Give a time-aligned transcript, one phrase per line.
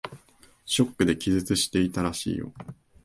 [0.65, 2.51] ショックで気絶していたらしいよ。